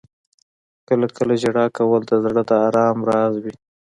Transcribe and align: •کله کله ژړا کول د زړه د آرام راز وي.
•کله 0.87 1.05
کله 1.17 1.33
ژړا 1.41 1.65
کول 1.77 2.01
د 2.07 2.13
زړه 2.25 2.41
د 2.49 2.51
آرام 2.67 2.97
راز 3.09 3.33
وي. 3.43 3.53